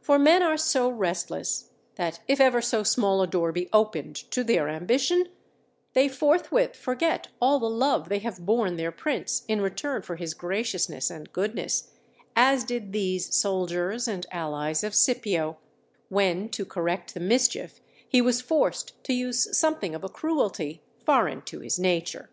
For 0.00 0.20
men 0.20 0.40
are 0.40 0.56
so 0.56 0.88
restless, 0.88 1.70
that 1.96 2.20
if 2.28 2.40
ever 2.40 2.62
so 2.62 2.84
small 2.84 3.20
a 3.22 3.26
door 3.26 3.50
be 3.50 3.68
opened 3.72 4.14
to 4.30 4.44
their 4.44 4.68
ambition, 4.68 5.26
they 5.94 6.08
forthwith 6.08 6.76
forget 6.76 7.26
all 7.40 7.58
the 7.58 7.68
love 7.68 8.08
they 8.08 8.20
have 8.20 8.46
borne 8.46 8.76
their 8.76 8.92
prince 8.92 9.42
in 9.48 9.60
return 9.60 10.02
for 10.02 10.14
his 10.14 10.32
graciousness 10.32 11.10
and 11.10 11.32
goodness, 11.32 11.90
as 12.36 12.62
did 12.62 12.92
these 12.92 13.34
soldiers 13.34 14.06
and 14.06 14.26
allies 14.30 14.84
of 14.84 14.94
Scipio; 14.94 15.58
when, 16.08 16.48
to 16.50 16.64
correct 16.64 17.12
the 17.12 17.18
mischief, 17.18 17.80
he 18.08 18.20
was 18.22 18.40
forced 18.40 19.02
to 19.02 19.12
use 19.12 19.58
something 19.58 19.92
of 19.92 20.04
a 20.04 20.08
cruelty 20.08 20.82
foreign 21.04 21.42
to 21.42 21.58
his 21.58 21.80
nature. 21.80 22.30